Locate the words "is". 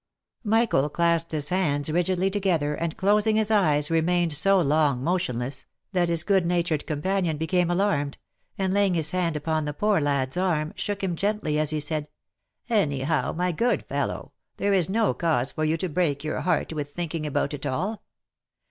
14.73-14.89